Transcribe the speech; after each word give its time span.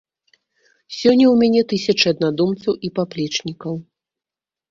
Сёння 0.99 1.25
ў 1.31 1.33
мяне 1.41 1.61
тысячы 1.73 2.05
аднадумцаў 2.13 2.73
і 2.89 2.91
паплечнікаў. 2.97 3.73